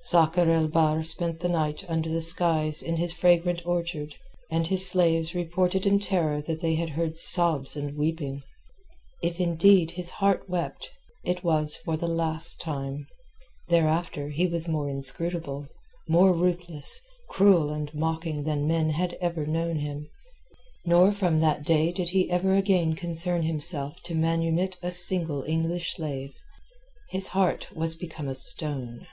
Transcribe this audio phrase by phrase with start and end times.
[0.00, 4.14] Sakr el Bahr spent the night under the skies in his fragrant orchard,
[4.50, 8.40] and his slaves reported in terror that they had heard sobs and weeping.
[9.22, 10.88] If indeed his heart wept,
[11.24, 13.06] it was for the last time;
[13.68, 15.68] thereafter he was more inscrutable,
[16.08, 20.08] more ruthless, cruel and mocking than men had ever known him,
[20.86, 25.96] nor from that day did he ever again concern himself to manumit a single English
[25.96, 26.32] slave.
[27.10, 29.06] His heart was become a stone.